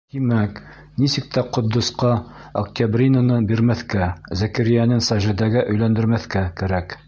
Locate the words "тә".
1.35-1.43